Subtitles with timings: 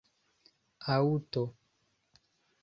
[0.93, 1.45] Aŭto.